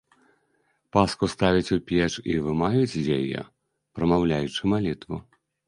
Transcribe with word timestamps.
Паску 0.95 1.25
ставяць 1.33 1.73
у 1.75 1.77
печ 1.91 2.09
і 2.33 2.39
вымаюць 2.47 2.91
з 3.01 3.05
яе, 3.19 3.47
прамаўляючы 4.01 4.61
малітву. 4.77 5.25